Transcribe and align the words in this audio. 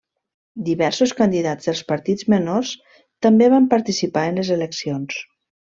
Diversos 0.69 1.13
candidats 1.19 1.69
dels 1.69 1.83
partits 1.91 2.27
menors 2.35 2.73
també 3.27 3.53
van 3.57 3.71
participar 3.77 4.29
en 4.33 4.43
les 4.43 4.55
eleccions. 4.61 5.25